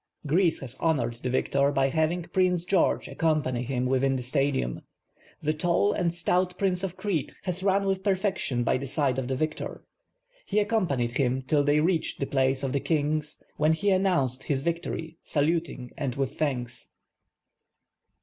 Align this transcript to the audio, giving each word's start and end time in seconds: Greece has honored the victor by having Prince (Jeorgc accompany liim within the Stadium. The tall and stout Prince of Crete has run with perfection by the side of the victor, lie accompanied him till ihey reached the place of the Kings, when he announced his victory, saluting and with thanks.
Greece 0.25 0.61
has 0.61 0.73
honored 0.79 1.13
the 1.21 1.29
victor 1.29 1.71
by 1.71 1.89
having 1.89 2.23
Prince 2.23 2.65
(Jeorgc 2.65 3.07
accompany 3.07 3.67
liim 3.67 3.85
within 3.85 4.15
the 4.15 4.23
Stadium. 4.23 4.81
The 5.43 5.53
tall 5.53 5.93
and 5.93 6.11
stout 6.11 6.57
Prince 6.57 6.83
of 6.83 6.97
Crete 6.97 7.35
has 7.43 7.61
run 7.61 7.85
with 7.85 8.01
perfection 8.03 8.63
by 8.63 8.79
the 8.79 8.87
side 8.87 9.19
of 9.19 9.27
the 9.27 9.35
victor, 9.35 9.83
lie 10.51 10.59
accompanied 10.61 11.17
him 11.19 11.43
till 11.43 11.63
ihey 11.63 11.85
reached 11.85 12.19
the 12.19 12.25
place 12.25 12.63
of 12.63 12.73
the 12.73 12.79
Kings, 12.79 13.43
when 13.57 13.73
he 13.73 13.91
announced 13.91 14.45
his 14.45 14.63
victory, 14.63 15.17
saluting 15.21 15.91
and 15.95 16.15
with 16.15 16.33
thanks. 16.35 16.93